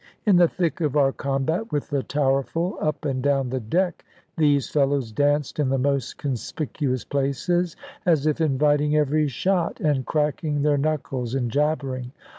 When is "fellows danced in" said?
4.67-5.69